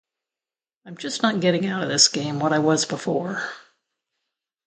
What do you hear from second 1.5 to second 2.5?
out of this game